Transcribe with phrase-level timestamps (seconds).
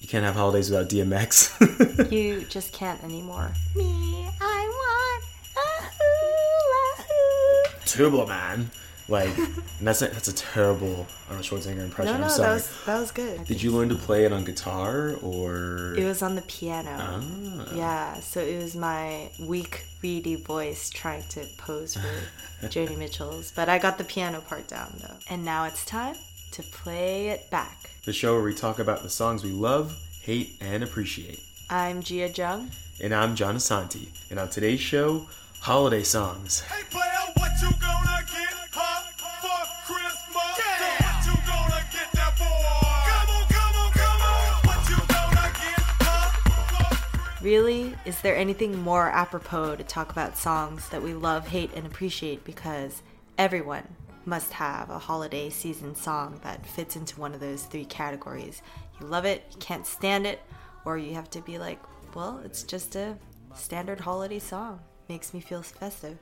[0.00, 2.10] You can't have holidays without DMX.
[2.12, 3.52] you just can't anymore.
[3.74, 5.24] Me, I want
[5.56, 7.84] a hula hoop.
[7.84, 8.70] Turbo Man.
[9.08, 9.30] Like
[9.80, 12.14] that's a, that's a terrible Arnold Schwarzenegger impression.
[12.14, 12.52] No, no, I'm that sorry.
[12.54, 13.44] was that was good.
[13.44, 15.94] Did you learn to play it on guitar or?
[15.96, 16.90] It was on the piano.
[16.98, 17.74] Ah.
[17.74, 23.68] Yeah, so it was my weak, reedy voice trying to pose for Joni Mitchell's, but
[23.68, 25.14] I got the piano part down though.
[25.30, 26.16] And now it's time
[26.56, 27.90] to play it back.
[28.06, 31.38] the show where we talk about the songs we love, hate, and appreciate.
[31.68, 32.70] I'm Gia Jung.
[33.02, 34.08] And I'm John Asante.
[34.30, 35.26] And on today's show,
[35.60, 36.60] holiday songs.
[36.60, 37.04] Hey player,
[37.36, 39.02] what you gonna get huh,
[39.42, 40.32] for Christmas?
[40.32, 43.04] What you gonna get that boy?
[43.10, 44.66] Come on, come on, come on.
[44.66, 47.42] What you gonna get huh, for Christmas?
[47.42, 51.84] Really, is there anything more apropos to talk about songs that we love, hate, and
[51.86, 52.44] appreciate?
[52.44, 53.02] Because
[53.36, 53.88] everyone
[54.26, 58.60] must have a holiday season song that fits into one of those three categories.
[59.00, 60.42] You love it, you can't stand it,
[60.84, 61.80] or you have to be like,
[62.14, 63.16] well, it's just a
[63.54, 64.80] standard holiday song.
[65.08, 66.18] Makes me feel festive.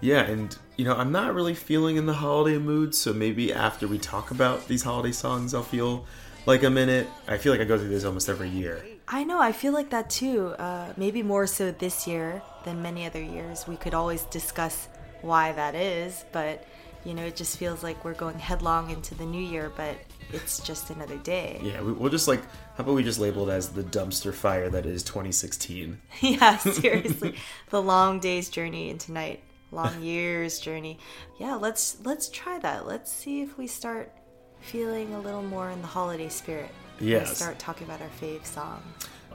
[0.00, 3.88] Yeah, and you know, I'm not really feeling in the holiday mood, so maybe after
[3.88, 6.06] we talk about these holiday songs, I'll feel
[6.44, 7.08] like I'm in it.
[7.26, 8.84] I feel like I go through this almost every year.
[9.08, 10.48] I know, I feel like that too.
[10.58, 13.66] Uh, maybe more so this year than many other years.
[13.66, 14.88] We could always discuss
[15.22, 16.64] why that is, but
[17.06, 19.96] you know, it just feels like we're going headlong into the new year, but
[20.32, 21.60] it's just another day.
[21.62, 22.42] Yeah, we, we'll just like,
[22.76, 26.00] how about we just label it as the dumpster fire that is 2016?
[26.20, 27.36] yeah, seriously.
[27.70, 29.40] the long day's journey into night,
[29.70, 30.98] long year's journey.
[31.38, 32.86] Yeah, let's let's try that.
[32.86, 34.12] Let's see if we start
[34.60, 36.70] feeling a little more in the holiday spirit.
[36.98, 37.36] Yes.
[37.36, 38.82] start talking about our fave song.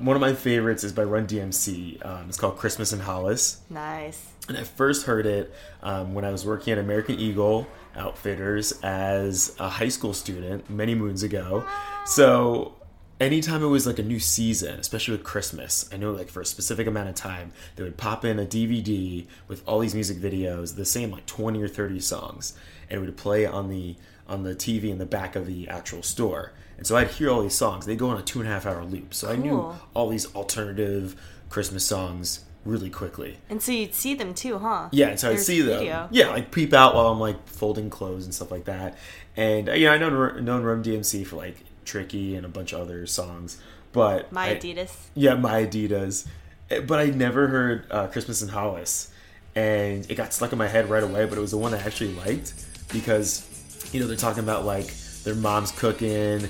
[0.02, 2.04] One of my favorites is by Run DMC.
[2.04, 3.62] Um, it's called Christmas in Hollis.
[3.70, 4.26] Nice.
[4.48, 9.56] And I first heard it um, when I was working at American Eagle Outfitters as
[9.60, 11.64] a high school student many moons ago.
[12.08, 12.74] So
[13.20, 16.46] anytime it was like a new season, especially with Christmas, I know like for a
[16.48, 20.78] specific amount of time, they would pop in a DVD with all these music videos,
[20.78, 22.58] the same like 20 or 30 songs,
[22.90, 23.96] and it would play on the
[24.28, 26.54] on the TV in the back of the actual store.
[26.82, 27.86] And so I'd hear all these songs.
[27.86, 29.14] They go on a two and a half hour loop.
[29.14, 31.16] So I knew all these alternative
[31.48, 33.38] Christmas songs really quickly.
[33.52, 34.90] And so you'd see them too, huh?
[34.92, 35.78] Yeah, and so I'd There's see them.
[35.78, 36.08] video.
[36.10, 38.98] Yeah, like peep out while I'm like folding clothes and stuff like that.
[39.38, 40.10] And uh, yeah, I know
[40.40, 44.56] known Run DMC for like Tricky and a bunch of other songs, but My I-
[44.56, 44.96] Adidas.
[45.14, 46.26] Yeah, my Adidas.
[46.72, 49.12] Eh, But I never heard uh, Christmas in Hollis,
[49.56, 51.26] and it got stuck in my head right away.
[51.28, 52.54] But it was the one I actually liked
[52.92, 53.48] because
[53.94, 54.92] you know they're talking about like
[55.24, 56.50] their mom's cooking,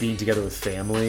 [0.00, 1.08] being together with family.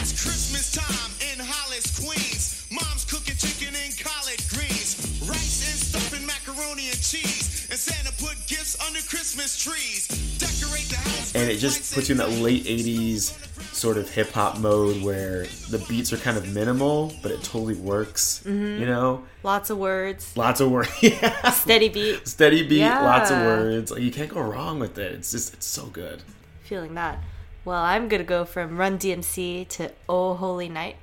[0.00, 2.66] It's Christmas time in Hollis, Queens.
[2.70, 8.36] Mom's cooking chicken and collard greens, rice and stuffing macaroni and cheese, and Santa put
[8.46, 10.06] gifts under Christmas trees.
[10.38, 11.34] Decorate the house.
[11.34, 13.34] and it just puts you in that late 80s
[13.78, 17.74] sort of hip hop mode where the beats are kind of minimal but it totally
[17.74, 18.80] works Mm-hmm.
[18.80, 20.36] you know Lots of words.
[20.36, 21.50] lots of words yeah.
[21.50, 22.26] Steady beat.
[22.28, 25.66] steady beat lots of words like you can't go wrong with it it's just it's
[25.66, 26.22] so good
[26.64, 27.18] Feeling that.
[27.64, 30.96] Well, I'm going to go from Run DMC to Oh Holy Night.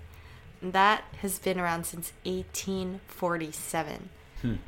[0.61, 4.09] That has been around since 1847.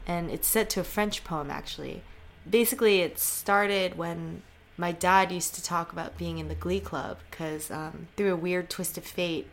[0.08, 2.02] And it's set to a French poem, actually.
[2.50, 4.42] Basically, it started when
[4.78, 8.38] my dad used to talk about being in the Glee Club because um, through a
[8.38, 9.48] weird twist of fate,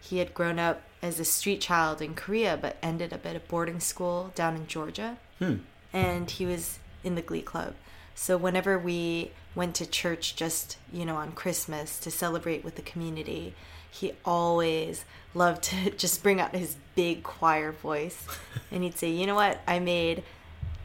[0.00, 3.40] he had grown up as a street child in Korea but ended up at a
[3.40, 5.18] boarding school down in Georgia.
[5.92, 7.74] And he was in the Glee Club.
[8.14, 12.82] So whenever we went to church just, you know, on Christmas to celebrate with the
[12.82, 13.54] community,
[13.90, 18.26] he always loved to just bring out his big choir voice.
[18.70, 19.60] And he'd say, you know what?
[19.66, 20.24] I made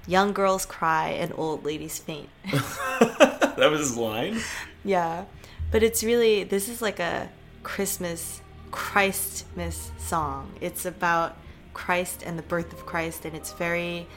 [0.08, 2.30] young girls cry and old ladies faint.
[3.58, 4.40] that was his line
[4.84, 5.26] Yeah.
[5.72, 7.30] But it's really this is like a
[7.64, 8.42] Christmas
[8.72, 10.52] Christmas song.
[10.62, 11.38] It's about
[11.74, 14.08] Christ and the birth of Christ and it's very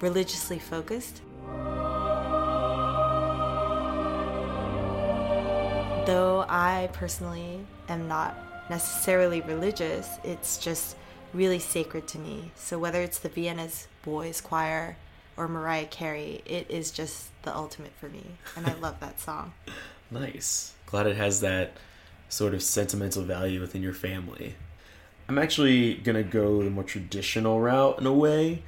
[0.00, 1.22] religiously focused.
[6.06, 8.36] Though I personally am not
[8.70, 10.96] necessarily religious, it's just
[11.32, 12.52] really sacred to me.
[12.54, 14.96] So whether it's the Vienna's Boys Choir
[15.36, 18.24] or Mariah Carey, it is just the ultimate for me.
[18.56, 19.52] And I love that song.
[20.10, 21.76] nice glad it has that
[22.28, 24.54] sort of sentimental value within your family
[25.28, 28.62] i'm actually gonna go the more traditional route in a way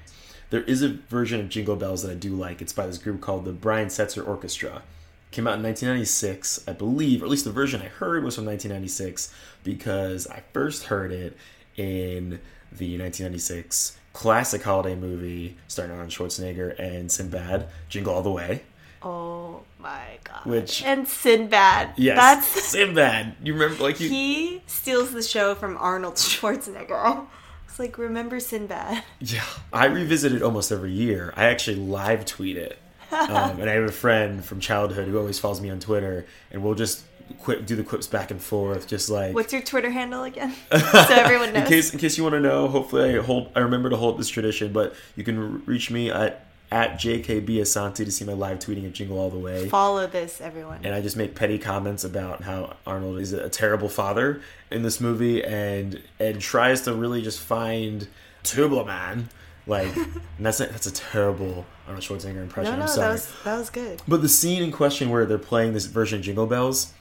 [0.51, 3.21] there is a version of jingle bells that i do like it's by this group
[3.21, 4.83] called the brian setzer orchestra
[5.31, 8.45] came out in 1996 i believe or at least the version i heard was from
[8.45, 9.33] 1996
[9.63, 11.37] because i first heard it
[11.77, 12.41] in
[12.73, 18.63] the 1996 classic holiday movie starring arnold schwarzenegger and sinbad jingle all the way
[19.01, 20.45] Oh my god.
[20.45, 21.91] Which- and Sinbad.
[21.97, 23.37] Yes, That's Sinbad.
[23.45, 27.25] You remember, like you, he steals the show from Arnold Schwarzenegger.
[27.69, 29.05] It's like remember Sinbad.
[29.21, 31.33] Yeah, I revisit it almost every year.
[31.37, 32.77] I actually live tweet it,
[33.13, 36.65] um, and I have a friend from childhood who always follows me on Twitter, and
[36.65, 37.05] we'll just
[37.39, 40.55] quip, do the quips back and forth, just like What's your Twitter handle again?
[40.73, 40.79] so
[41.11, 41.63] everyone knows.
[41.65, 42.69] in case in case you want to know.
[42.69, 46.45] Hopefully, I hold I remember to hold this tradition, but you can reach me at
[46.71, 49.69] at jkb asante to see my live tweeting of Jingle All the Way.
[49.71, 50.81] Follow this, everyone.
[50.85, 55.01] and I just make petty comments about how Arnold is a terrible father in this
[55.01, 58.07] movie, and and tries to really just find
[58.43, 59.31] Turbo Man,
[59.67, 62.73] like, and that's a, that's a terrible Arnold Schwarzenegger impression.
[62.73, 64.03] no, no, I'm sorry, that was that was good.
[64.07, 66.93] but the scene in question where they're playing this version of Jingle Bells,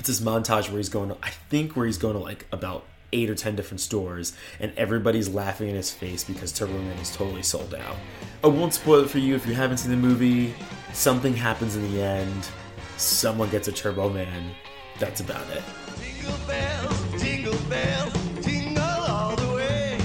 [0.00, 2.86] it's this montage where he's going to, I think where he's going to like about
[3.12, 7.14] eight or ten different stores, and everybody's laughing in his face because Turbo Man is
[7.14, 7.96] totally sold out.
[8.42, 10.54] I won't spoil it for you if you haven't seen the movie.
[10.94, 12.48] Something happens in the end.
[12.96, 14.52] Someone gets a Turbo Man.
[14.98, 15.62] That's about it.
[16.00, 19.98] Jingle bells, jingle bells, jingle all the way.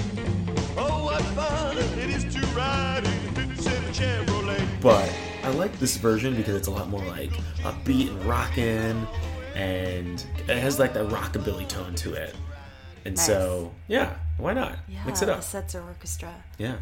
[0.75, 4.81] Oh, what fun it is to ride in a 57 Chevrolet.
[4.81, 5.09] But
[5.45, 7.29] I like this version because it's a lot more like
[7.61, 9.07] upbeat and rockin',
[9.55, 12.35] and it has like that rockabilly tone to it.
[13.05, 15.41] And so, yeah, why not Yeah, mix it the up?
[15.41, 16.33] Setzer orchestra.
[16.57, 16.77] Yeah.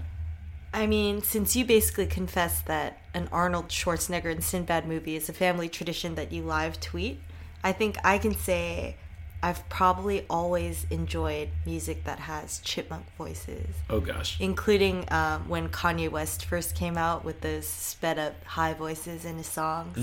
[0.73, 5.33] I mean, since you basically confessed that an Arnold Schwarzenegger and Sinbad movie is a
[5.33, 7.19] family tradition that you live tweet,
[7.63, 8.95] I think I can say
[9.43, 14.39] I've probably always enjoyed music that has chipmunk voices, Oh gosh.
[14.39, 19.35] including um, when Kanye West first came out with those sped up high voices in
[19.37, 19.97] his songs.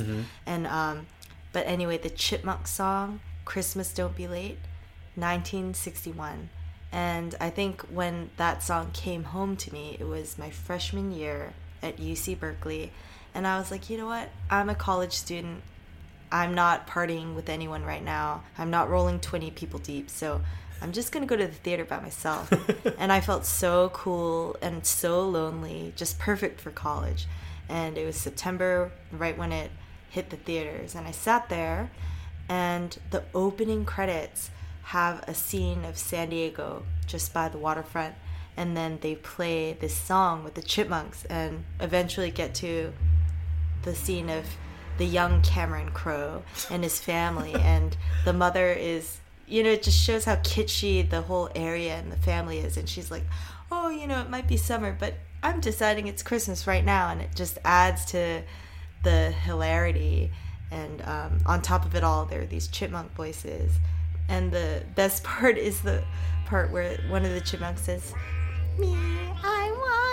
[0.47, 1.07] And um,
[1.53, 4.59] but anyway, the chipmunk song "Christmas Don't Be Late,"
[5.15, 6.51] 1961.
[6.93, 11.53] And I think when that song came home to me, it was my freshman year
[11.83, 12.93] at UC Berkeley.
[13.35, 14.29] And I was like, you know what?
[14.51, 15.63] I'm a college student.
[16.33, 18.43] I'm not partying with anyone right now.
[18.59, 20.11] I'm not rolling 20 people deep.
[20.11, 20.41] So
[20.83, 22.53] I'm just going to go to the theater by myself.
[22.99, 27.27] and I felt so cool and so lonely, just perfect for college.
[27.69, 29.71] And it was September, right when it
[30.11, 30.95] hit the theaters.
[30.95, 31.91] And I sat there,
[32.49, 34.51] and the opening credits
[34.83, 38.15] have a scene of San Diego just by the waterfront.
[38.57, 42.93] And then they play this song with the chipmunks and eventually get to
[43.83, 44.45] the scene of
[44.99, 49.19] the young Cameron Crowe and his family, and the mother is,
[49.49, 52.77] you know, it just shows how kitschy the whole area and the family is.
[52.77, 53.25] And she's like,
[53.73, 57.09] oh, you know, it might be summer, but I'm deciding it's Christmas right now.
[57.09, 58.43] And it just adds to
[59.03, 60.31] the hilarity.
[60.71, 63.73] And um, on top of it all, there are these chipmunk voices.
[64.29, 66.05] And the best part is the
[66.47, 68.15] part where one of the chipmunks says,
[68.79, 68.95] Me,
[69.43, 70.10] I want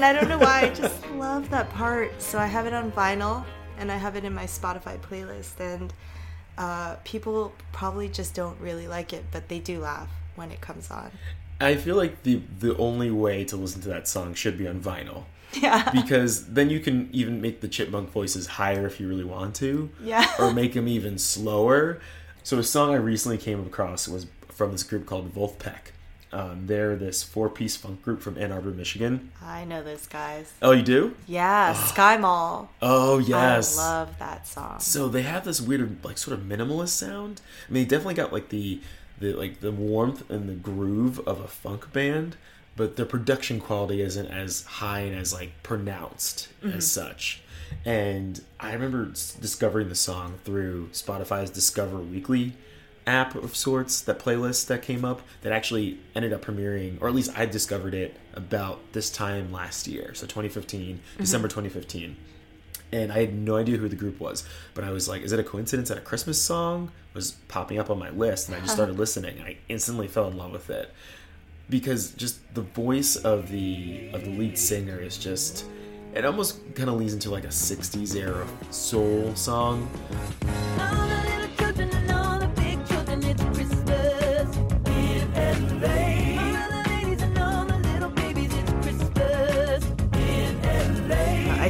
[0.00, 2.22] And I don't know why, I just love that part.
[2.22, 3.44] So I have it on vinyl
[3.76, 5.60] and I have it in my Spotify playlist.
[5.60, 5.92] And
[6.56, 10.90] uh, people probably just don't really like it, but they do laugh when it comes
[10.90, 11.10] on.
[11.60, 14.80] I feel like the the only way to listen to that song should be on
[14.80, 15.24] vinyl.
[15.52, 15.90] Yeah.
[15.92, 19.90] Because then you can even make the chipmunk voices higher if you really want to.
[20.02, 20.26] Yeah.
[20.38, 22.00] Or make them even slower.
[22.42, 25.92] So a song I recently came across was from this group called Vulfpeck.
[26.32, 29.32] Um, they're this four-piece funk group from Ann Arbor, Michigan.
[29.42, 30.52] I know those guys.
[30.62, 31.16] Oh, you do?
[31.26, 32.70] Yeah, Sky Mall.
[32.80, 33.76] Oh, yes.
[33.76, 34.78] I love that song.
[34.78, 37.40] So they have this weird, like, sort of minimalist sound.
[37.68, 38.80] I mean, they definitely got like the,
[39.18, 42.36] the like the warmth and the groove of a funk band,
[42.76, 47.42] but their production quality isn't as high and as like pronounced as such.
[47.84, 52.54] And I remember discovering the song through Spotify's Discover Weekly
[53.10, 57.14] app of sorts, that playlist that came up that actually ended up premiering, or at
[57.14, 61.20] least I discovered it about this time last year, so 2015, mm-hmm.
[61.20, 62.16] December 2015
[62.92, 64.44] and I had no idea who the group was.
[64.74, 67.90] But I was like, is it a coincidence that a Christmas song was popping up
[67.90, 68.48] on my list?
[68.48, 68.76] And I just uh-huh.
[68.76, 70.92] started listening, and I instantly fell in love with it
[71.68, 75.64] because just the voice of the of the lead singer is just.
[76.12, 79.88] It almost kind of leads into like a '60s era soul song.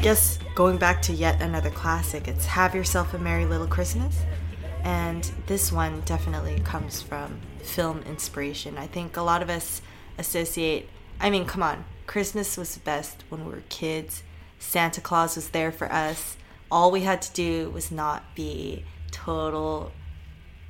[0.00, 4.22] Guess going back to yet another classic, it's Have Yourself a Merry Little Christmas.
[4.82, 8.78] And this one definitely comes from film inspiration.
[8.78, 9.82] I think a lot of us
[10.16, 10.88] associate,
[11.20, 14.22] I mean, come on, Christmas was the best when we were kids.
[14.58, 16.38] Santa Claus was there for us.
[16.70, 19.92] all we had to do was not be total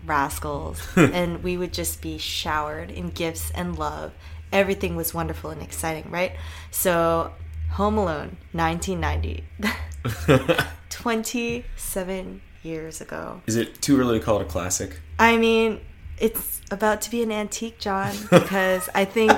[0.05, 4.13] rascals and we would just be showered in gifts and love
[4.51, 6.33] everything was wonderful and exciting right
[6.71, 7.31] so
[7.73, 9.45] home alone 1990
[10.91, 15.01] 27 years ago Is it too early to call it a classic?
[15.19, 15.81] I mean,
[16.19, 19.33] it's about to be an antique, John, because I think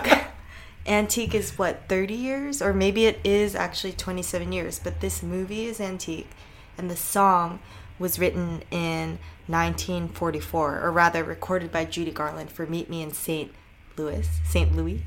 [0.86, 2.60] antique is what, 30 years?
[2.60, 6.30] Or maybe it is actually 27 years, but this movie is antique,
[6.76, 7.60] and the song
[7.98, 13.52] was written in 1944, or rather recorded by Judy Garland for Meet Me in St.
[13.96, 14.28] Louis.
[14.44, 14.74] St.
[14.74, 15.02] Louis?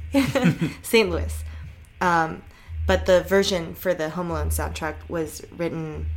[0.81, 1.09] St.
[1.09, 1.43] Louis.
[1.99, 2.43] Um,
[2.87, 6.07] but the version for the Home Alone soundtrack was written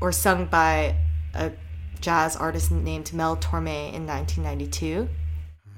[0.00, 0.96] or sung by
[1.34, 1.52] a
[2.00, 5.08] jazz artist named Mel Torme in 1992.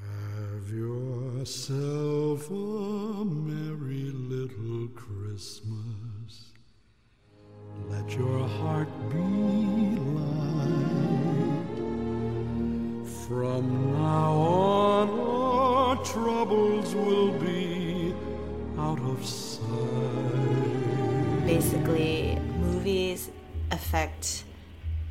[0.05, 6.53] Have yourself a merry little Christmas.
[7.89, 9.17] Let your heart be
[10.17, 11.01] light.
[13.27, 17.90] From now on, our troubles will be
[18.81, 19.61] out of sight.
[21.47, 23.31] Basically, movies
[23.71, 24.45] affect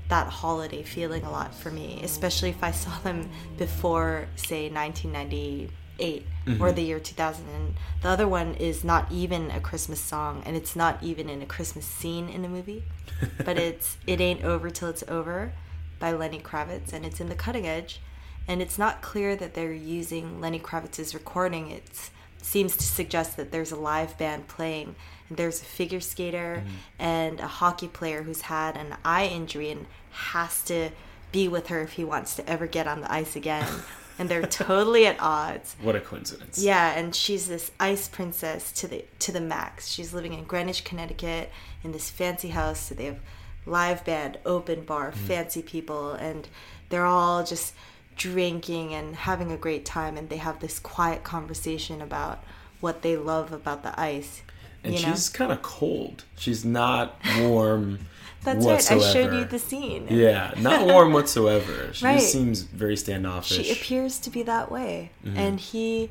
[0.09, 6.25] that holiday feeling a lot for me, especially if I saw them before, say, 1998
[6.47, 6.75] or mm-hmm.
[6.75, 7.45] the year 2000.
[7.47, 11.41] And the other one is not even a Christmas song, and it's not even in
[11.41, 12.83] a Christmas scene in the movie,
[13.45, 15.53] but it's "It Ain't Over Till It's Over"
[15.99, 18.01] by Lenny Kravitz, and it's in the cutting edge.
[18.47, 21.69] And it's not clear that they're using Lenny Kravitz's recording.
[21.69, 22.09] It
[22.41, 24.96] seems to suggest that there's a live band playing,
[25.27, 26.75] and there's a figure skater mm-hmm.
[27.00, 30.89] and a hockey player who's had an eye injury and has to
[31.31, 33.67] be with her if he wants to ever get on the ice again.
[34.19, 35.75] and they're totally at odds.
[35.81, 36.62] What a coincidence.
[36.62, 39.88] Yeah, and she's this ice princess to the to the max.
[39.88, 41.50] She's living in Greenwich, Connecticut,
[41.84, 42.79] in this fancy house.
[42.79, 43.19] So they have
[43.65, 45.15] live band, open bar, mm.
[45.15, 46.48] fancy people, and
[46.89, 47.74] they're all just
[48.19, 50.15] drinking and having a great time.
[50.15, 52.43] And they have this quiet conversation about
[52.79, 54.43] what they love about the ice.
[54.83, 56.25] And she's kind of cold.
[56.38, 57.99] She's not warm
[58.43, 58.91] That's right.
[58.91, 60.07] I showed you the scene.
[60.09, 61.89] Yeah, not warm whatsoever.
[61.93, 62.19] She Right.
[62.19, 63.65] just seems very standoffish.
[63.65, 65.11] She appears to be that way.
[65.25, 65.38] Mm-hmm.
[65.38, 66.09] And he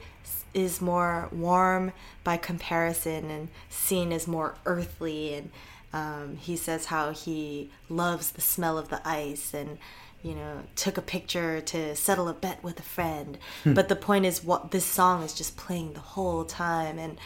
[0.52, 1.92] is more warm
[2.24, 5.34] by comparison and seen as more earthly.
[5.34, 5.50] And
[5.92, 9.78] um, he says how he loves the smell of the ice and,
[10.22, 13.38] you know, took a picture to settle a bet with a friend.
[13.64, 13.74] Hmm.
[13.74, 16.98] but the point is, what this song is just playing the whole time.
[16.98, 17.18] And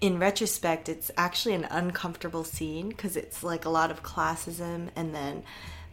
[0.00, 5.14] in retrospect, it's actually an uncomfortable scene because it's like a lot of classism and
[5.14, 5.42] then.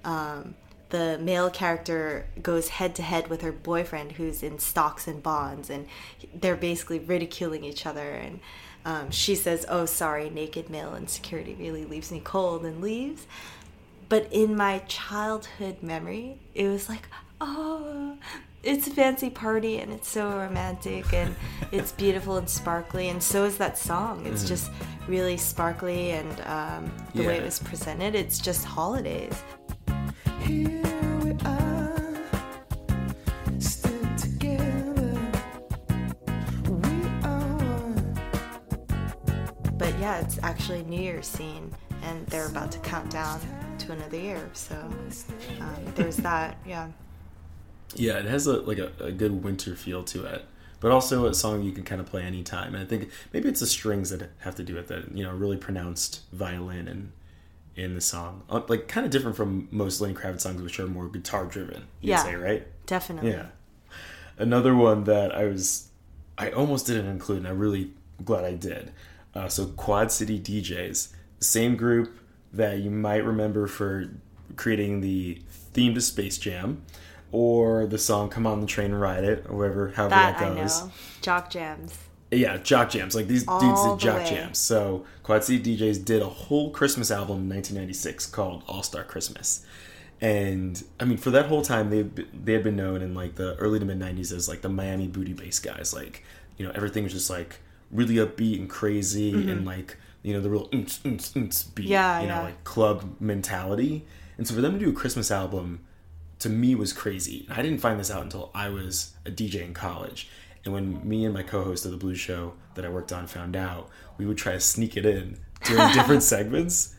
[0.04, 0.56] Um,
[0.90, 5.70] the male character goes head to head with her boyfriend who's in stocks and bonds
[5.70, 5.86] and
[6.34, 8.40] they're basically ridiculing each other and
[8.86, 13.28] um, she says oh sorry naked male insecurity really leaves me cold and leaves
[14.10, 17.08] but in my childhood memory it was like
[17.42, 18.18] oh
[18.64, 21.34] it's a fancy party and it's so romantic and
[21.72, 24.26] it's beautiful and sparkly and so is that song.
[24.26, 24.72] It's just
[25.08, 29.42] really sparkly and um, the way it was presented it's just holidays.
[30.42, 30.82] Here
[31.24, 32.22] we are,
[33.60, 35.18] still together.
[36.68, 37.96] We are.
[39.78, 41.74] But yeah, it's actually New Year's scene,
[42.04, 43.40] and they're about to count down
[43.88, 44.50] to another year.
[44.53, 46.58] So um, there's that.
[46.65, 46.89] Yeah.
[47.96, 50.46] Yeah, it has a like a, a good winter feel to it,
[50.79, 52.75] but also a song you can kind of play anytime.
[52.75, 55.06] And I think maybe it's the strings that have to do with it.
[55.13, 57.12] You know, really pronounced violin and
[57.75, 60.88] in the song, Uh, like kind of different from most Lenny Kravitz songs, which are
[60.88, 61.84] more guitar driven.
[62.01, 62.24] You'd Yeah.
[62.24, 62.67] say right?
[62.88, 63.29] Definitely.
[63.32, 63.46] Yeah.
[64.39, 65.89] Another one that I was,
[66.39, 67.91] I almost didn't include, and I'm really
[68.25, 68.91] glad I did.
[69.36, 72.17] Uh, so Quad City DJs, same group
[72.58, 74.12] that you might remember for
[74.56, 76.84] creating the theme to Space Jam,
[77.32, 80.52] or the song "Come on the Train, and Ride It," or whatever, however That that,
[80.52, 80.82] I goes.
[80.82, 80.92] know.
[81.22, 81.98] Jock jams.
[82.32, 83.16] Yeah, jock jams.
[83.16, 84.30] Like these dudes did jock way.
[84.30, 84.58] jams.
[84.58, 89.66] So Quad City DJs did a whole Christmas album in 1996 called All Star Christmas.
[90.20, 92.02] And I mean, for that whole time, they
[92.34, 95.08] they had been known in like the early to mid 90s as like the Miami
[95.08, 95.94] booty bass guys.
[95.94, 96.24] Like,
[96.58, 97.60] you know, everything was just like
[97.92, 99.50] really upbeat and crazy mm-hmm.
[99.50, 101.88] and like you know the real beat.
[101.88, 102.41] Yeah, you know, yeah.
[102.41, 104.05] like club mentality.
[104.38, 105.86] And so for them to do a Christmas album
[106.39, 107.48] to me was crazy.
[107.50, 110.27] I didn't find this out until I was a DJ in college.
[110.65, 113.55] And when me and my co-host of the blues show that I worked on found
[113.55, 116.93] out, we would try to sneak it in during different segments.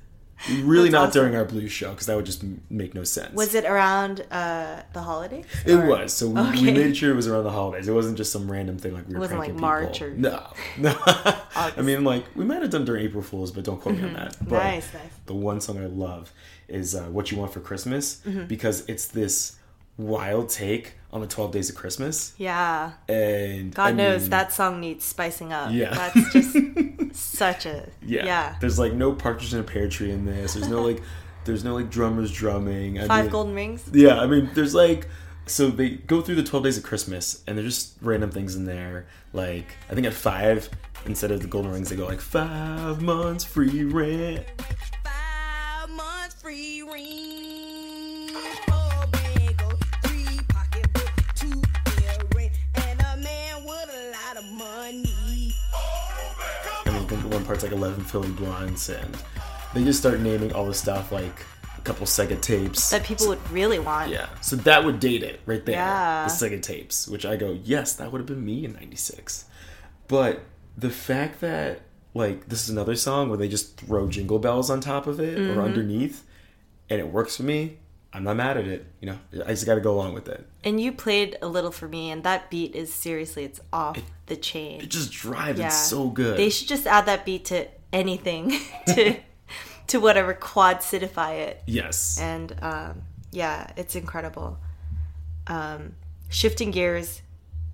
[0.63, 1.21] Really That's not awesome.
[1.23, 3.35] during our blues show because that would just m- make no sense.
[3.35, 5.45] Was it around uh, the holidays?
[5.67, 6.13] It Or- was.
[6.13, 6.63] So we, Okay.
[6.63, 7.89] we made sure it was around the holidays.
[7.89, 10.07] It wasn't just some random thing like we were It wasn't pranking like March people.
[10.07, 10.47] or- no,
[10.79, 10.95] no.
[11.05, 14.15] I mean, like we might have done during April Fools, but don't quote me on
[14.15, 14.37] that.
[14.41, 14.69] But Mm-hmm.
[14.69, 15.03] Nice, nice.
[15.27, 16.33] The one song I love
[16.69, 18.45] is uh, "What You Want for Christmas" Mm-hmm.
[18.47, 19.58] because it's this
[19.99, 22.93] wild take on the Twelve Days of Christmas, Yeah.
[23.09, 25.71] and God I knows mean, that song needs spicing up.
[25.73, 25.93] Yeah.
[25.95, 26.57] That's just
[27.15, 28.25] such a Yeah.
[28.25, 28.57] yeah.
[28.61, 30.55] There's like no partridge in a pear tree in this.
[30.55, 31.03] There's no like,
[31.45, 32.99] there's no like drummers drumming.
[33.01, 33.85] I Five mean- golden rings.
[33.93, 35.09] Yeah, I mean, there's like,
[35.47, 38.67] so they go through the 12 days of Christmas, and there's just random things in
[38.67, 39.07] there.
[39.33, 40.69] Like, I think at five,
[41.07, 44.45] instead of the golden rings, they go like five months free rent.
[45.03, 47.78] Five months free ring.
[57.49, 59.17] Part's like 11 Philly blunts, and
[59.75, 61.45] they just start naming all the stuff like
[61.77, 62.91] a couple Sega tapes.
[62.91, 64.11] That people would really want.
[64.11, 65.77] yeah, so that would date it right there.
[65.77, 66.27] Yeah.
[66.29, 69.47] The Sega tapes, which I go, yes, that would have been me in '96.
[70.07, 70.43] But
[70.77, 71.81] the fact that
[72.15, 75.39] like this is another song where they just throw jingle bells on top of it
[75.39, 75.59] Mm-hmm.
[75.59, 76.25] or underneath,
[76.91, 77.79] and it works for me.
[78.13, 78.87] I'm not mad at it.
[79.01, 80.47] You know, I just got to go along with it.
[80.65, 84.37] And you played a little for me, and that beat is seriously, it's off the
[84.37, 84.81] chain.
[84.81, 85.59] It just drives.
[85.59, 85.67] yeah.
[85.67, 86.39] It's so good.
[86.39, 89.17] They should just add that beat to anything, to
[89.89, 91.63] to whatever quad citify it.
[91.67, 92.19] yes.
[92.21, 94.59] and um, yeah, it's incredible.
[95.47, 95.95] Um,
[96.29, 97.23] shifting gears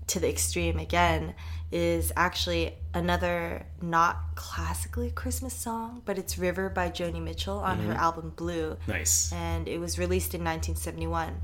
[0.08, 1.34] to the extreme again
[1.72, 7.92] is actually another not classically Christmas song, but it's River by Joni Mitchell on her
[7.92, 8.00] mm-hmm.
[8.00, 8.76] album Blue.
[8.86, 9.32] nice.
[9.32, 11.40] And it was released in 1971.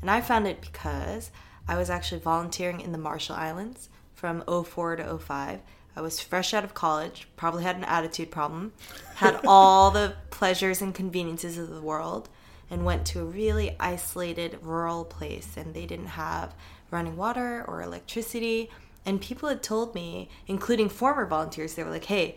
[0.00, 1.30] And I found it because
[1.66, 5.60] I was actually volunteering in the Marshall Islands from 04 to 05.
[5.94, 8.72] I was fresh out of college, probably had an attitude problem,
[9.16, 12.28] had all the pleasures and conveniences of the world,
[12.70, 15.56] and went to a really isolated rural place.
[15.56, 16.54] And they didn't have
[16.92, 18.70] running water or electricity.
[19.04, 22.36] And people had told me, including former volunteers, they were like, hey,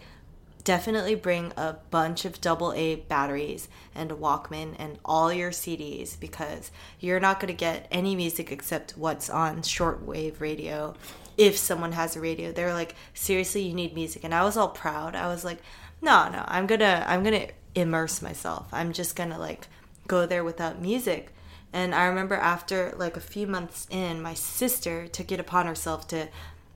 [0.66, 6.20] definitely bring a bunch of double A batteries and a Walkman and all your CDs
[6.20, 10.96] because you're not going to get any music except what's on shortwave radio.
[11.38, 14.24] If someone has a radio, they're like, seriously, you need music.
[14.24, 15.16] And I was all proud.
[15.16, 15.60] I was like,
[16.02, 18.68] no, no, I'm gonna, I'm gonna immerse myself.
[18.72, 19.68] I'm just gonna like
[20.08, 21.35] go there without music.
[21.76, 26.08] And I remember after like a few months in, my sister took it upon herself
[26.08, 26.30] to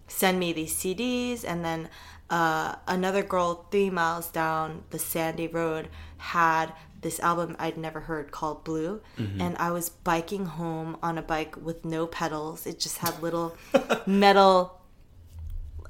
[0.10, 1.88] send me these CDs, and then
[2.30, 8.32] uh, another girl three miles down the sandy road had this album I'd never heard
[8.32, 9.00] called Blue,
[9.40, 12.68] and I was biking home on a bike with no pedals.
[12.68, 13.56] It just had little
[14.06, 14.79] metal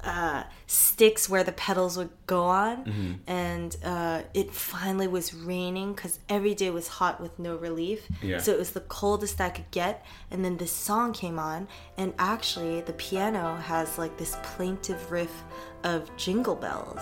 [0.04, 6.18] uh, sticks where the pedals would go on, and uh, it finally was raining because
[6.28, 8.08] every day was hot with no relief.
[8.22, 8.38] Yeah.
[8.38, 12.14] So it was the coldest I could get, and then this song came on, and
[12.18, 15.44] actually the piano has like this plaintive riff
[15.84, 17.00] of jingle bells.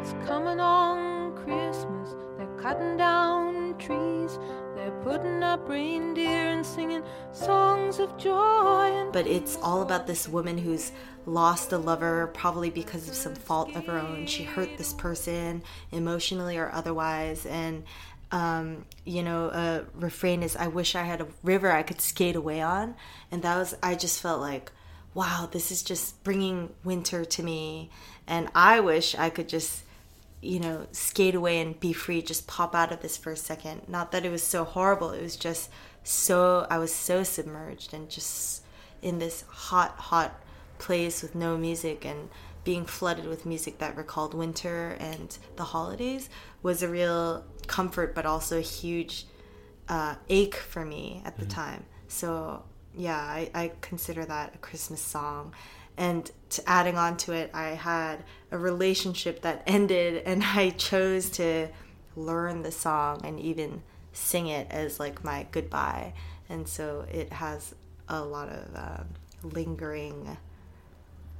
[0.00, 0.65] It's coming on Christmas.
[0.65, 0.65] They're
[2.66, 4.40] cutting down trees.
[4.74, 9.08] They're putting up reindeer and singing songs of joy.
[9.12, 10.90] But it's all about this woman who's
[11.26, 15.60] lost a lover probably because of some fault of her own she hurt this person
[15.90, 17.82] emotionally or otherwise and
[18.30, 22.36] um, you know a refrain is i wish i had a river i could skate
[22.36, 22.94] away on
[23.32, 24.70] and that was i just felt like
[25.14, 27.90] wow this is just bringing winter to me
[28.28, 29.82] and i wish i could just
[30.46, 33.82] you know, skate away and be free, just pop out of this for a second.
[33.88, 35.70] Not that it was so horrible, it was just
[36.04, 38.62] so, I was so submerged and just
[39.02, 40.40] in this hot, hot
[40.78, 42.28] place with no music and
[42.64, 46.28] being flooded with music that recalled winter and the holidays
[46.62, 49.26] was a real comfort, but also a huge
[49.88, 51.84] uh, ache for me at the time.
[52.08, 55.54] So, yeah, I, I consider that a Christmas song.
[55.96, 56.30] And
[56.66, 61.68] adding on to it, I had a relationship that ended, and I chose to
[62.14, 63.82] learn the song and even
[64.12, 66.14] sing it as like my goodbye.
[66.48, 67.74] And so it has
[68.08, 69.08] a lot of um,
[69.42, 70.36] lingering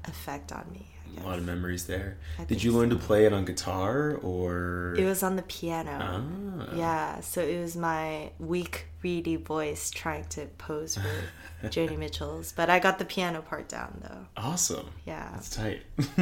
[0.05, 0.96] effect on me.
[1.19, 2.19] A lot of memories there.
[2.39, 2.79] I Did you so.
[2.79, 4.95] learn to play it on guitar or?
[4.99, 5.99] It was on the piano.
[6.01, 6.75] Ah.
[6.75, 12.53] Yeah, so it was my weak, reedy voice trying to pose for Joni Mitchell's.
[12.53, 14.27] But I got the piano part down though.
[14.37, 14.89] Awesome.
[15.07, 15.31] Yeah.
[15.33, 15.83] That's tight.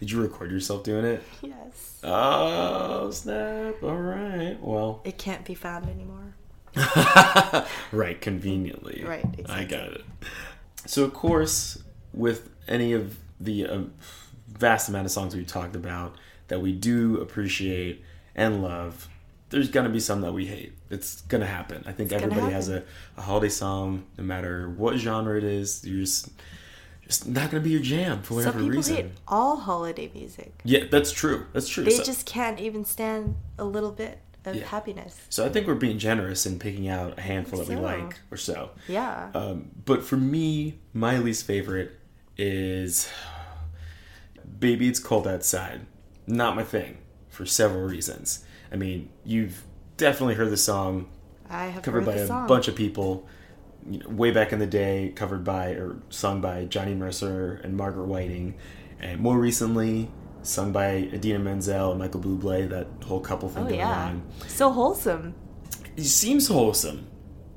[0.00, 1.22] Did you record yourself doing it?
[1.42, 2.00] Yes.
[2.02, 3.82] Oh snap!
[3.82, 4.56] All right.
[4.60, 6.34] Well, It can't be found anymore.
[7.92, 8.20] right.
[8.20, 9.04] Conveniently.
[9.06, 10.04] Right, I got it.
[10.86, 11.82] So of course,
[12.14, 13.94] with any of the um,
[14.48, 16.16] vast amount of songs we talked about
[16.48, 19.08] that we do appreciate and love,
[19.50, 20.72] there's gonna be some that we hate.
[20.90, 21.82] It's gonna happen.
[21.86, 22.84] I think everybody has a,
[23.16, 25.84] a holiday song, no matter what genre it is.
[25.84, 26.28] You're just
[27.06, 28.96] just not gonna be your jam for whatever Some people reason.
[28.96, 30.52] hate all holiday music.
[30.64, 31.46] Yeah, that's true.
[31.52, 31.82] That's true.
[31.84, 34.64] They So- just can't even stand a little bit of Yeah.
[34.66, 35.20] happiness.
[35.28, 38.36] So I think we're being generous in picking out a handful that we like or
[38.36, 38.70] so.
[38.88, 39.30] Yeah.
[39.34, 41.98] Um, but for me, my least favorite
[42.40, 43.06] is
[44.58, 45.82] Baby It's Cold Outside.
[46.26, 46.96] Not my thing
[47.28, 48.44] for several reasons.
[48.72, 49.62] I mean, you've
[49.98, 51.10] definitely heard the song
[51.50, 52.46] I have covered by a song.
[52.46, 53.28] bunch of people.
[53.88, 57.76] You know, way back in the day, covered by or sung by Johnny Mercer and
[57.76, 58.54] Margaret Whiting,
[59.00, 60.10] and more recently,
[60.42, 62.68] sung by Idina Menzel and Michael Bublé.
[62.68, 64.04] That whole couple thing Oh going yeah.
[64.06, 64.22] on.
[64.48, 65.34] So wholesome.
[65.96, 67.06] It seems wholesome,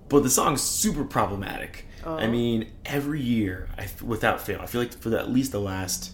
[0.09, 1.87] but the song's super problematic.
[2.05, 2.17] Oh.
[2.17, 5.59] I mean, every year, I, without fail, I feel like for the, at least the
[5.61, 6.11] last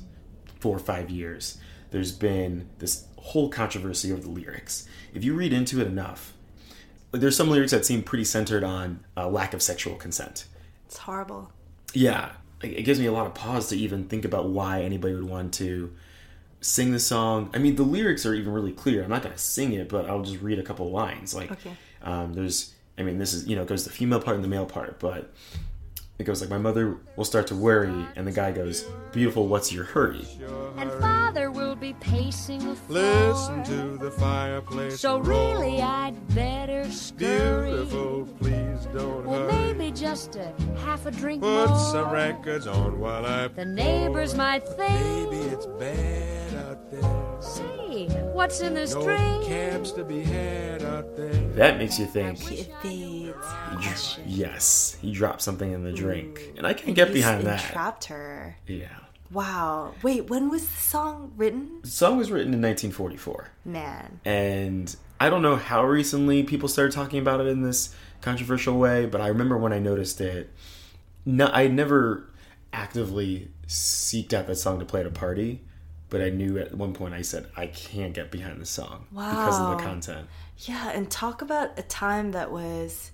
[0.60, 1.58] four or five years,
[1.91, 4.88] there's been this whole controversy over the lyrics.
[5.13, 6.34] If you read into it enough,
[7.12, 10.45] like, there's some lyrics that seem pretty centered on uh, lack of sexual consent.
[10.86, 11.52] It's horrible.
[11.93, 15.23] Yeah, it gives me a lot of pause to even think about why anybody would
[15.28, 15.91] want to
[16.62, 17.49] sing the song.
[17.54, 19.02] I mean, the lyrics are even really clear.
[19.04, 21.34] I'm not going to sing it, but I'll just read a couple lines.
[21.34, 21.71] Like, Okay.
[22.04, 24.49] um, there's, I mean, this is, you know, it goes the female part and the
[24.49, 25.34] male part, but
[26.19, 29.71] it goes like, my mother will start to worry, and the guy goes, beautiful, what's
[29.71, 30.27] your hurry?
[30.77, 33.29] And father will be pacing the floor.
[33.34, 34.99] Listen to the fireplace.
[34.99, 35.55] So roar.
[35.55, 37.71] really, I'd better scurry.
[37.71, 39.73] Beautiful, please don't Well, hurry.
[39.73, 40.53] maybe just a
[40.86, 41.79] half a drink Put more.
[41.91, 43.47] some records on while I.
[43.47, 45.32] The neighbors might think.
[45.32, 47.41] maybe it's bad out there.
[47.89, 49.45] Say, what's in this No drink?
[49.45, 51.34] cabs to be had out there.
[51.56, 54.19] That makes you think, It fades.
[54.28, 56.54] yes, he dropped something in the drink.
[56.58, 57.63] And I can get behind that.
[57.65, 58.58] Entrapped her.
[58.67, 58.89] Yeah.
[59.32, 59.93] Wow.
[60.04, 61.80] Wait, when was the song written?
[61.82, 63.49] The song was written in 1944.
[63.65, 64.19] Man.
[64.25, 69.06] and I don't know how recently people started talking about it in this controversial way,
[69.06, 70.52] but I remember when I noticed it.
[71.25, 72.30] No, I never
[72.71, 75.62] actively seeked out that song to play at a party,
[76.10, 79.60] but I knew at one point I said I can't get behind the song because
[79.60, 80.28] of the content.
[80.60, 83.12] Yeah, and talk about a time that was,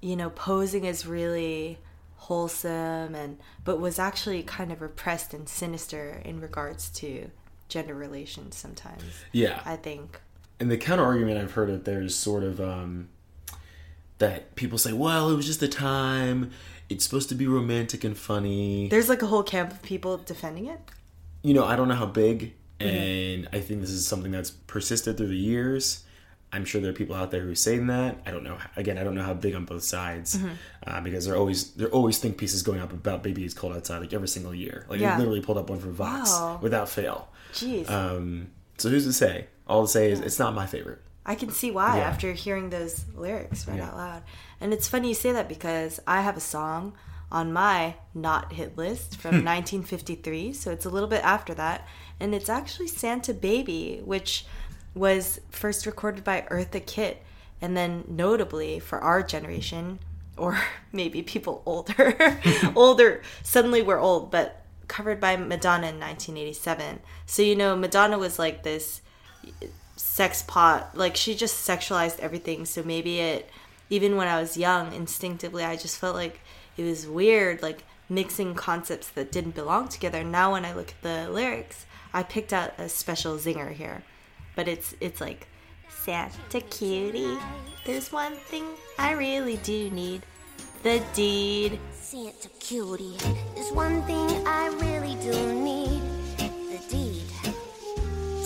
[0.00, 1.78] you know, posing as really
[2.16, 7.30] wholesome and but was actually kind of repressed and sinister in regards to
[7.68, 9.02] gender relations sometimes.
[9.32, 10.20] Yeah, I think.
[10.58, 13.08] and the counter argument I've heard that there's sort of um,
[14.18, 16.50] that people say, well, it was just the time.
[16.88, 18.88] It's supposed to be romantic and funny.
[18.88, 20.80] There's like a whole camp of people defending it.
[21.42, 22.94] You know, I don't know how big, Mm-hmm.
[22.96, 26.04] and I think this is something that's persisted through the years.
[26.52, 28.20] I'm sure there are people out there who are saying that.
[28.24, 28.56] I don't know.
[28.76, 30.48] Again, I don't know how big on both sides Mm-hmm.
[30.86, 33.74] uh, because there are always there always think pieces going up about "Baby It's Cold
[33.74, 34.86] Outside" like every single year.
[34.88, 35.16] Like Yeah.
[35.16, 36.60] I literally pulled up one from Vox Wow.
[36.62, 37.28] without fail.
[37.52, 37.90] Jeez.
[37.90, 39.48] Um, so who's to say?
[39.66, 41.00] All to say is it's not my favorite.
[41.26, 42.04] I can see why Yeah.
[42.04, 43.88] after hearing those lyrics right Yeah.
[43.88, 44.22] out loud.
[44.60, 46.92] And it's funny you say that because I have a song
[47.30, 49.44] on my not hit list from hmm.
[49.44, 51.86] 1953, so it's a little bit after that,
[52.18, 54.46] and it's actually Santa Baby, which
[54.94, 57.22] was first recorded by Eartha Kitt,
[57.60, 59.98] and then notably for our generation,
[60.36, 60.58] or
[60.92, 62.40] maybe people older,
[62.76, 67.00] older, suddenly we're old, but covered by Madonna in 1987.
[67.26, 69.02] So you know, Madonna was like this
[69.96, 72.64] sex pot like she just sexualized everything.
[72.64, 73.50] So maybe it
[73.90, 76.40] even when i was young instinctively i just felt like
[76.78, 80.24] it was weird like mixing concepts that didn't belong together.
[80.24, 84.02] Now when i look at the lyrics i picked out a special zinger here.
[84.56, 85.46] But it's it's like
[85.90, 87.38] santa cutie
[87.84, 88.64] there's one thing
[88.98, 90.22] i really do need.
[90.82, 91.80] The deed.
[91.90, 93.16] Santa cutie,
[93.54, 96.00] there's one thing I really do need.
[96.38, 97.24] The deed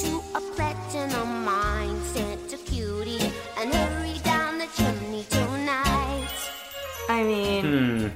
[0.01, 2.01] to a platinum mine.
[2.05, 3.21] Santa cutie,
[3.59, 6.29] and hurry down the chimney tonight.
[7.11, 8.09] I mean, hmm.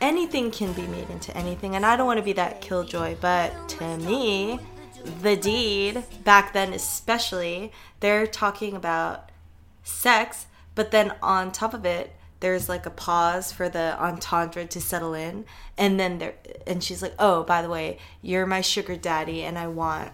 [0.00, 3.68] Anything can be made into anything, and I don't want to be that killjoy, but
[3.70, 4.60] to me,
[5.22, 9.30] the deed, back then especially, they're talking about
[9.82, 14.80] sex, but then on top of it, there's like a pause for the entendre to
[14.80, 15.44] settle in,
[15.76, 16.34] and then there,
[16.66, 20.12] and she's like, "Oh, by the way, you're my sugar daddy, and I want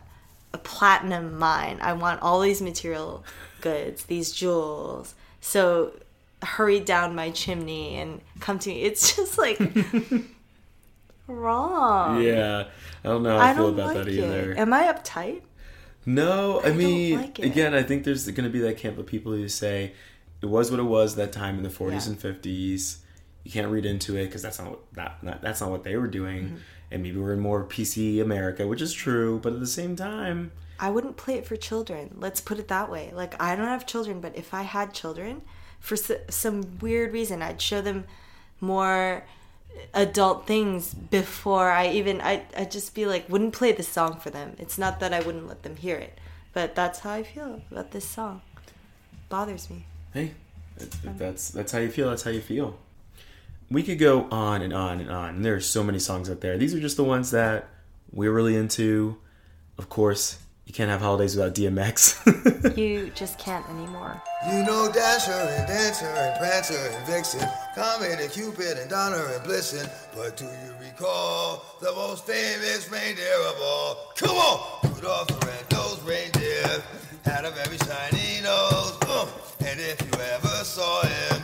[0.55, 1.79] a platinum mine.
[1.83, 3.25] I want all these material
[3.61, 5.15] goods, these jewels.
[5.41, 5.93] So
[6.45, 8.83] hurry down my chimney and come to me.
[8.83, 9.59] It's just like
[11.27, 12.23] wrong.
[12.23, 12.67] Yeah,
[13.05, 14.19] I don't know how I, I feel about like that it.
[14.19, 14.55] either.
[14.59, 15.43] Am I uptight?
[16.07, 17.47] No, I, don't mean, like it.
[17.47, 19.95] again, I think there's going to be that camp of people who say
[20.43, 22.13] it was what it was that time in the 40s Yeah.
[22.13, 22.99] and 50s.
[23.43, 25.97] You can't read into it because that's not what that, that that's not what they
[25.97, 26.45] were doing.
[26.45, 26.57] Mm-hmm.
[26.91, 30.53] And maybe we're in more PC America, which is true, but at the same time,
[30.79, 32.15] I wouldn't play it for children.
[32.19, 33.11] Let's put it that way.
[33.15, 35.43] Like I don't have children, but if I had children,
[35.85, 38.05] for s- some weird reason, I'd show them
[38.61, 39.25] more
[39.93, 44.31] adult things before I even I I'd just be like wouldn't play this song for
[44.31, 44.55] them.
[44.59, 46.19] It's not that I wouldn't let them hear it,
[46.53, 48.41] but that's how I feel about this song.
[49.29, 49.85] Bothers me.
[50.13, 50.33] hey,
[51.19, 52.09] that's that's how you feel.
[52.11, 52.79] That's how you feel.
[53.71, 55.37] We could go on and on and on.
[55.37, 56.57] And there are so many songs out there.
[56.57, 57.69] These are just the ones that
[58.13, 59.17] we're really into.
[59.77, 62.21] Of course, you can't have holidays without DMX.
[62.77, 64.21] You just can't anymore.
[64.51, 69.45] You know Dasher and Dancer and Prancer and Vixen, Comet and Cupid and Donner and
[69.45, 69.89] Blitzen.
[70.15, 74.13] But do you recall the most famous reindeer of all?
[74.17, 74.91] Come on!
[74.95, 76.83] Rudolph the red-nosed reindeer
[77.25, 78.99] had a very shiny nose.
[79.61, 81.43] And if you ever saw him,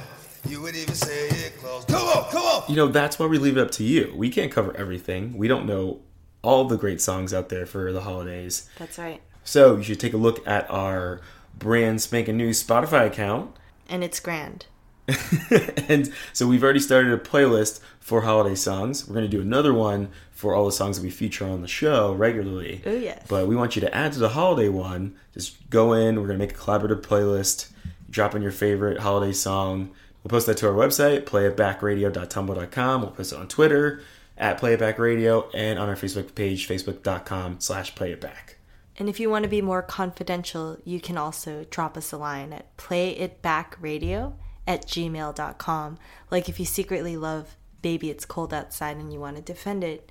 [0.49, 1.85] you would even say it close.
[1.85, 2.65] Come on, come on!
[2.69, 4.13] you know, that's why we leave it up to you.
[4.17, 5.37] We can't cover everything.
[5.37, 6.01] We don't know
[6.43, 8.69] all the great songs out there for the holidays.
[8.79, 9.21] That's right.
[9.45, 11.21] So you should take a look at our
[11.59, 13.57] brand spanking new Spotify account.
[13.89, 14.67] And it's grand.
[15.89, 19.07] and so we've already started a playlist for holiday songs.
[19.07, 21.69] We're going to do another one for all the songs that we feature on the
[21.69, 22.83] show regularly.
[22.87, 23.27] Oh, yes.
[23.29, 25.17] But we want you to add to the holiday one.
[25.35, 26.17] Just go in.
[26.21, 27.71] We're going to make a collaborative playlist.
[28.09, 29.91] Drop in your favorite holiday song.
[30.23, 33.01] We'll post that to our website, playitbackradio.tumblr.com.
[33.01, 34.03] We'll post it on Twitter
[34.41, 38.55] at Playback Radio and on our Facebook page, facebook.com slash playitback.
[38.97, 42.53] And if you want to be more confidential, you can also drop us a line
[42.53, 44.33] at playitbackradio
[44.67, 45.99] at gmail.com.
[46.31, 50.11] Like if you secretly love Baby It's Cold Outside and you want to defend it,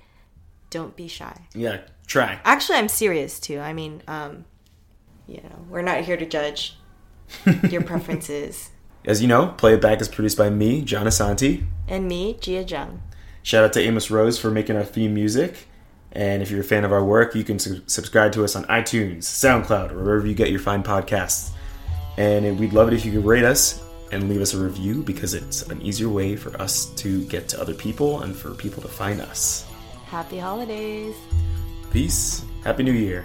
[0.70, 1.46] don't be shy.
[1.52, 2.40] Yeah, try.
[2.44, 3.58] Actually, I'm serious too.
[3.58, 4.44] I mean, um,
[5.26, 6.76] you know, we're not here to judge
[7.68, 8.70] your preferences.
[9.04, 11.64] As you know, Play It Back is produced by me, John Asante.
[11.88, 13.02] And me, Gia Jung.
[13.42, 15.66] Shout out to Amos Rose for making our theme music.
[16.12, 18.64] And if you're a fan of our work, you can su- subscribe to us on
[18.64, 21.50] iTunes, SoundCloud, or wherever you get your fine podcasts.
[22.16, 25.34] And we'd love it if you could rate us and leave us a review because
[25.34, 28.88] it's an easier way for us to get to other people and for people to
[28.88, 29.66] find us.
[30.06, 31.14] Happy holidays.
[31.92, 32.44] Peace.
[32.64, 33.24] Happy New Year.